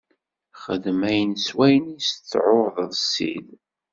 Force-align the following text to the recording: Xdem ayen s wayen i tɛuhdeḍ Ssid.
Xdem 0.61 0.99
ayen 1.09 1.33
s 1.45 1.47
wayen 1.57 1.85
i 1.97 1.97
tɛuhdeḍ 2.31 2.91
Ssid. 3.03 3.47